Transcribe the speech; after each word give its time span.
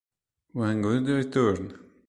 One 0.53 0.81
Good 0.81 1.31
Turn 1.31 1.77